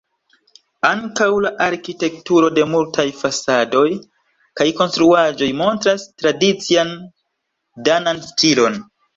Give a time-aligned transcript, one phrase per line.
[0.87, 3.85] Ankaŭ la arkitekturo de multaj fasadoj
[4.61, 6.99] kaj konstruaĵoj montras tradician
[7.91, 8.85] danan stilon.